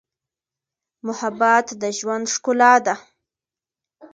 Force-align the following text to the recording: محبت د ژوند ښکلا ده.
محبت 1.07 1.67
د 1.81 1.83
ژوند 1.97 2.25
ښکلا 2.33 2.73
ده. 2.85 2.95